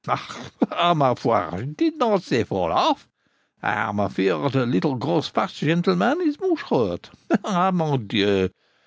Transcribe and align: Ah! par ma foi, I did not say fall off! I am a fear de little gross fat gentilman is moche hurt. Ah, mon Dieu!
Ah! 0.07 0.27
par 0.67 0.95
ma 0.95 1.13
foi, 1.13 1.35
I 1.35 1.61
did 1.77 1.97
not 1.97 2.23
say 2.23 2.43
fall 2.43 2.71
off! 2.71 3.07
I 3.61 3.73
am 3.87 3.99
a 3.99 4.09
fear 4.09 4.49
de 4.49 4.65
little 4.65 4.95
gross 4.95 5.27
fat 5.27 5.51
gentilman 5.51 6.19
is 6.21 6.39
moche 6.39 6.63
hurt. 6.71 7.11
Ah, 7.45 7.69
mon 7.69 7.99
Dieu! 8.07 8.49